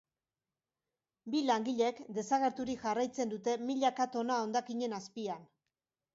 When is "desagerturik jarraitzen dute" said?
2.19-3.55